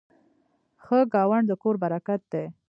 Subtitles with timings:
[0.83, 2.45] ښه ګاونډ د کور برکت دی.